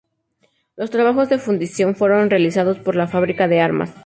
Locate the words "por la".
2.79-3.05